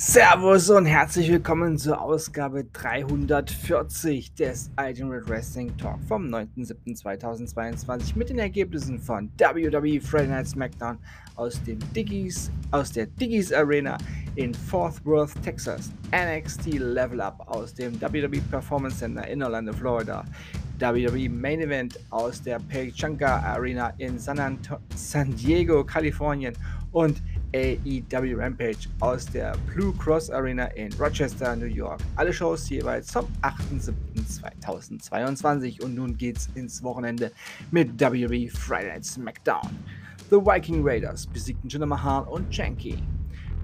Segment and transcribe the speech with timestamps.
[0.00, 8.38] Servus und herzlich willkommen zur Ausgabe 340 des Ultimate Wrestling Talk vom 9.7.2022 mit den
[8.38, 10.98] Ergebnissen von WWE Friday Night SmackDown
[11.34, 13.98] aus dem Diggies, aus der Diggies Arena
[14.36, 20.24] in Fort Worth, Texas, NXT Level Up aus dem WWE Performance Center in Orlando, Florida,
[20.78, 24.60] WWE Main Event aus der Pechanga Arena in San,
[24.94, 26.54] San Diego, Kalifornien.
[26.92, 27.20] Und
[27.54, 32.00] AEW Rampage aus der Blue Cross Arena in Rochester, New York.
[32.16, 37.30] Alle Shows jeweils zum 8.7.2022 und nun geht's ins Wochenende
[37.70, 39.68] mit WWE Friday Night SmackDown.
[40.30, 42.98] The Viking Raiders besiegten Jinder Mahal und Janky.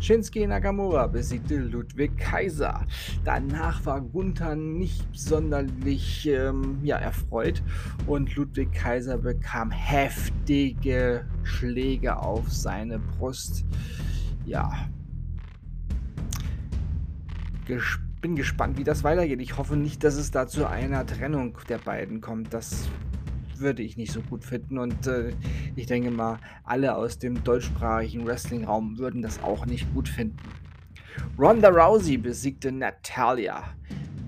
[0.05, 2.87] Shinsuke Nakamura besiegte Ludwig Kaiser.
[3.25, 7.63] Danach war Gunther nicht sonderlich ähm, ja, erfreut
[8.07, 13.65] und Ludwig Kaiser bekam heftige Schläge auf seine Brust.
[14.45, 14.91] Ja.
[17.67, 19.41] Ges bin gespannt, wie das weitergeht.
[19.41, 22.53] Ich hoffe nicht, dass es da zu einer Trennung der beiden kommt.
[22.53, 22.91] Das
[23.65, 24.79] würde ich nicht so gut finden.
[24.79, 25.33] Und äh,
[25.75, 30.39] ich denke mal, alle aus dem deutschsprachigen Wrestling-Raum würden das auch nicht gut finden.
[31.37, 33.65] Ronda Rousey besiegte Natalia.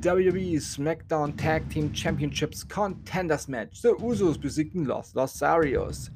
[0.03, 3.81] WWE SmackDown Tag Team Championships Contenders Match.
[3.81, 6.11] The Usos besiegten Los Losarios.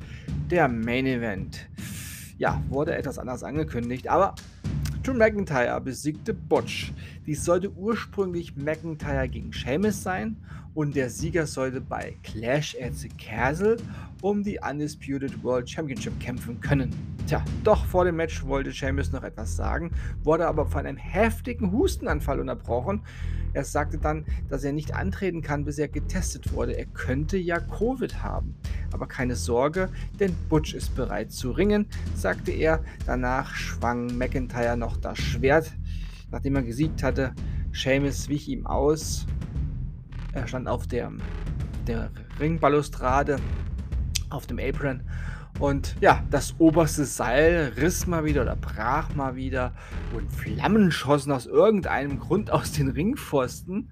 [0.51, 1.69] Der Main Event.
[2.39, 4.35] Ja, wurde etwas anders angekündigt, aber
[5.03, 6.93] Drew McIntyre besiegte Butch.
[7.27, 10.37] Dies sollte ursprünglich McIntyre gegen Sheamus sein
[10.75, 13.77] und der Sieger sollte bei Clash at the Castle
[14.23, 16.95] um die Undisputed World Championship kämpfen können.
[17.27, 21.73] Tja, doch vor dem Match wollte Sheamus noch etwas sagen, wurde aber von einem heftigen
[21.73, 23.03] Hustenanfall unterbrochen.
[23.53, 26.77] Er sagte dann, dass er nicht antreten kann, bis er getestet wurde.
[26.77, 28.55] Er könnte ja Covid haben.
[28.93, 29.89] Aber keine Sorge,
[30.21, 32.83] denn Butch ist bereit zu ringen, sagte er.
[33.07, 35.73] Danach schwang McIntyre noch das Schwert,
[36.31, 37.33] nachdem er gesiegt hatte.
[37.73, 39.27] Sheamus wich ihm aus
[40.33, 41.13] er stand auf der,
[41.87, 43.39] der Ringbalustrade,
[44.31, 45.03] auf dem Apron.
[45.59, 49.73] Und ja, das oberste Seil riss mal wieder oder brach mal wieder
[50.15, 53.91] und Flammen schossen aus irgendeinem Grund aus den Ringpfosten,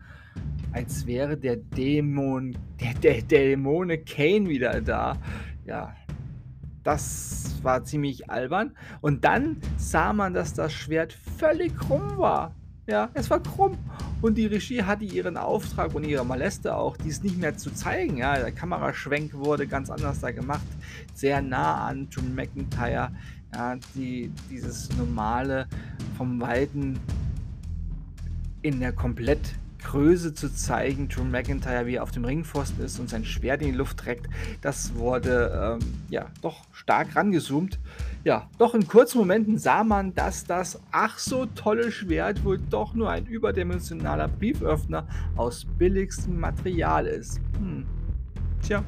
[0.72, 5.18] als wäre der Dämon, der, der, Dämone Kane wieder da.
[5.66, 5.94] Ja,
[6.84, 8.74] das war ziemlich albern.
[9.02, 12.54] Und dann sah man, dass das Schwert völlig krumm war.
[12.88, 13.76] Ja, es war krumm.
[14.22, 18.16] Und die Regie hatte ihren Auftrag und ihre Maleste auch, dies nicht mehr zu zeigen.
[18.16, 20.66] Ja, der Kameraschwenk wurde ganz anders da gemacht.
[21.12, 23.10] Sehr nah an John McIntyre.
[23.54, 25.68] Ja, die, dieses normale
[26.16, 26.98] vom Weiten
[28.62, 28.92] in der
[29.78, 33.68] Komplettgröße zu zeigen, Drew McIntyre, wie er auf dem Ringpfosten ist und sein Schwert in
[33.68, 34.28] die Luft trägt,
[34.60, 37.78] das wurde ähm, ja doch stark rangezoomt.
[38.24, 42.94] Ja, doch in kurzen Momenten sah man, dass das ach so tolle Schwert wohl doch
[42.94, 45.06] nur ein überdimensionaler Brieföffner
[45.36, 47.40] aus billigstem Material ist.
[47.58, 47.86] Hm.
[48.62, 48.84] Tja.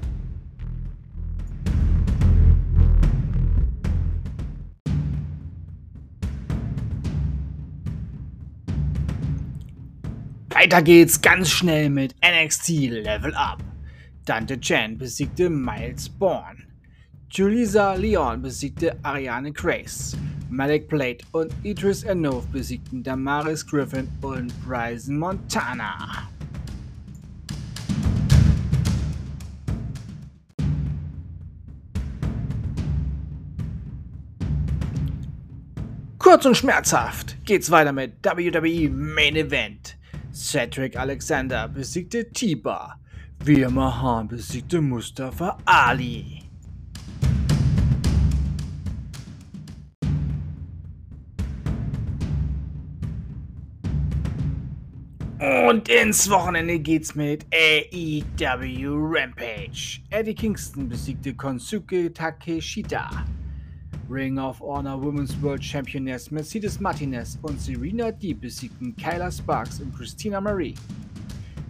[10.60, 13.64] Weiter geht's ganz schnell mit NXT Level Up.
[14.26, 16.66] Dante Chan besiegte Miles Bourne.
[17.30, 20.18] Julisa Leon besiegte Ariane Grace.
[20.50, 26.28] Malik Blade und Idris Enov besiegten Damaris Griffin und Bryson Montana.
[36.18, 39.96] Kurz und schmerzhaft geht's weiter mit WWE Main Event.
[40.40, 42.98] Cedric Alexander besiegte Tiba.
[43.44, 46.42] Veer Mahan besiegte Mustafa Ali.
[55.68, 60.00] Und ins Wochenende geht's mit AEW Rampage.
[60.08, 63.26] Eddie Kingston besiegte Konsuke Takeshita.
[64.10, 69.94] Ring of Honor Women's World Championess Mercedes Martinez und Serena Deeb besiegten Kyla Sparks und
[69.96, 70.74] Christina Marie.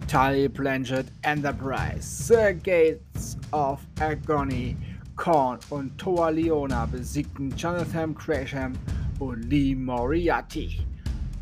[0.07, 4.75] Tully Blanchard Enterprise, The Gates of Agony,
[5.15, 8.73] Korn und Toa Leona besiegten Jonathan Gresham
[9.19, 10.79] und Lee Moriarty.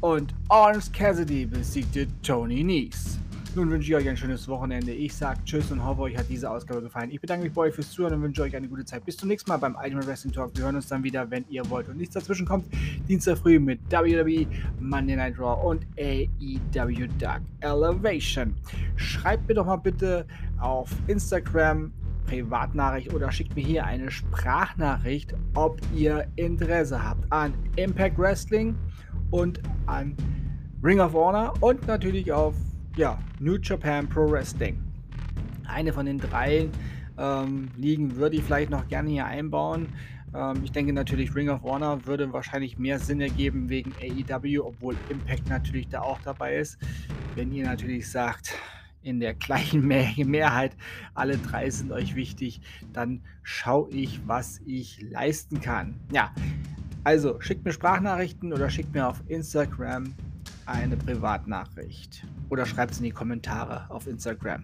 [0.01, 3.18] Und Orange Cassidy besiegte Tony Nies.
[3.55, 4.91] Nun wünsche ich euch ein schönes Wochenende.
[4.91, 7.09] Ich sage Tschüss und hoffe, euch hat diese Ausgabe gefallen.
[7.09, 9.03] Ich bedanke mich bei euch fürs Zuhören und wünsche euch eine gute Zeit.
[9.05, 10.55] Bis zum nächsten Mal beim Ultimate Wrestling Talk.
[10.55, 11.89] Wir hören uns dann wieder, wenn ihr wollt.
[11.89, 12.65] Und nichts dazwischen kommt.
[13.07, 14.45] Dienstag früh mit WWE,
[14.79, 18.53] Monday Night Raw und AEW Dark Elevation.
[18.97, 20.27] Schreibt mir doch mal bitte
[20.59, 21.91] auf Instagram
[22.27, 28.75] Privatnachricht oder schickt mir hier eine Sprachnachricht, ob ihr Interesse habt an Impact Wrestling
[29.31, 30.15] und an
[30.83, 32.53] Ring of Honor und natürlich auf
[32.99, 34.77] ja, New Japan Pro Wrestling.
[35.65, 36.67] Eine von den drei
[37.17, 39.87] ähm, Ligen würde ich vielleicht noch gerne hier einbauen.
[40.35, 44.97] Ähm, ich denke natürlich, Ring of Honor würde wahrscheinlich mehr Sinn ergeben wegen AEW, obwohl
[45.07, 46.77] Impact natürlich da auch dabei ist.
[47.35, 48.53] Wenn ihr natürlich sagt,
[49.01, 50.75] in der gleichen Mehrheit,
[51.13, 52.59] alle drei sind euch wichtig,
[52.91, 55.95] dann schaue ich, was ich leisten kann.
[56.11, 56.33] Ja,
[57.05, 60.13] also schickt mir Sprachnachrichten oder schickt mir auf Instagram
[60.69, 64.63] eine Privatnachricht oder schreibt es in die Kommentare auf Instagram.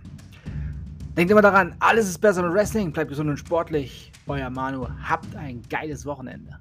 [1.18, 2.92] Denkt immer daran, alles ist besser mit Wrestling.
[2.92, 4.12] Bleibt gesund und sportlich.
[4.28, 4.88] Euer Manu.
[5.04, 6.60] Habt ein geiles Wochenende.